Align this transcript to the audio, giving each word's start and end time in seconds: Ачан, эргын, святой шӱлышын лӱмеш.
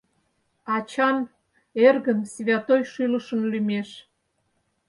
Ачан, 0.75 1.17
эргын, 1.85 2.19
святой 2.33 2.81
шӱлышын 2.91 3.41
лӱмеш. 3.51 3.89